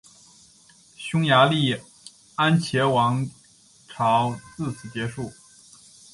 [0.95, 1.79] 匈牙利
[2.33, 3.29] 安茄王
[3.87, 5.31] 朝自此结束。